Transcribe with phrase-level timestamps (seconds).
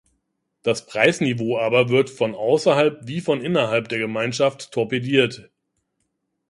[0.63, 5.51] Das Preisniveau aber wird von außerhalb wie von innerhalb der Gemeinschaft torpediert.